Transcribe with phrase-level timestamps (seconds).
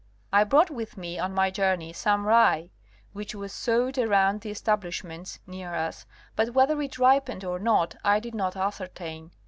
[0.33, 2.71] I brought with me on my journey some rye
[3.13, 8.19] which was sowed around the establishments near us, but whether it ripened or not I
[8.19, 9.29] did not ascertain.